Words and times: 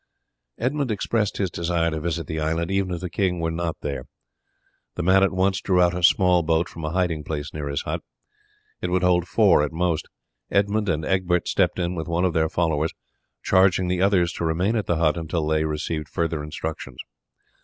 Edmund 0.57 0.89
expressed 0.89 1.37
his 1.37 1.51
desire 1.51 1.91
to 1.91 1.99
visit 1.99 2.25
the 2.25 2.39
island 2.39 2.71
even 2.71 2.91
if 2.95 3.01
the 3.01 3.07
king 3.07 3.39
were 3.39 3.51
not 3.51 3.75
there. 3.81 4.05
The 4.95 5.03
man 5.03 5.21
at 5.21 5.31
once 5.31 5.61
drew 5.61 5.79
out 5.79 5.93
a 5.93 6.01
small 6.01 6.41
boat 6.41 6.67
from 6.67 6.83
a 6.83 6.89
hiding 6.89 7.23
place 7.23 7.53
near 7.53 7.67
his 7.67 7.83
hut. 7.83 8.01
It 8.81 8.89
would 8.89 9.03
hold 9.03 9.27
four 9.27 9.61
at 9.61 9.71
most. 9.71 10.07
Edmund 10.49 10.89
and 10.89 11.05
Egbert 11.05 11.47
stepped 11.47 11.77
in 11.77 11.93
with 11.93 12.07
one 12.07 12.25
of 12.25 12.33
their 12.33 12.49
followers, 12.49 12.95
charging 13.43 13.89
the 13.89 14.01
others 14.01 14.33
to 14.33 14.43
remain 14.43 14.75
at 14.75 14.87
the 14.87 14.95
hut 14.97 15.17
until 15.17 15.45
they 15.45 15.65
received 15.65 16.09
further 16.09 16.41
instructions. 16.43 16.97